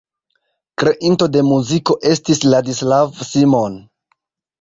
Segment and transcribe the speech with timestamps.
[0.83, 3.77] Kreinto de muziko estis Ladislav Simon.